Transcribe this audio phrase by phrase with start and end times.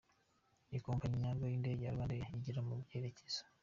[0.77, 3.41] Ikompanyi yarwo y’indege, RwandAir, igera mu byerekezo